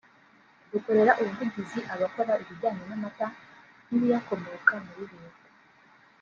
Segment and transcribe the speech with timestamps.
[0.71, 3.27] dukorera ubuvugizi abakora ibijyanye n’amata
[3.87, 5.45] n’ibiyakomoka muri Leta